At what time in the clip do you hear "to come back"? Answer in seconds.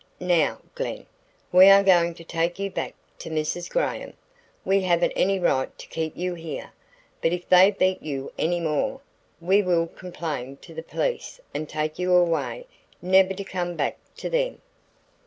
13.35-13.99